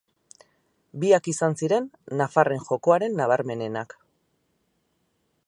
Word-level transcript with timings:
Biak 1.03 1.29
izan 1.31 1.57
ziren 1.63 1.87
nafarren 2.23 2.65
jokoaren 2.71 3.21
nabarmenenak. 3.21 3.97